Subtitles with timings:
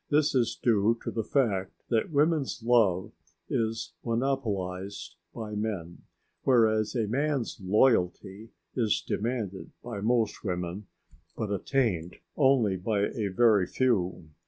[0.09, 3.11] This is due to the fact that woman's love
[3.49, 5.99] is monopolised by men,
[6.43, 10.87] whereas a man's loyalty is demanded by most women
[11.37, 14.31] but attained only by very few.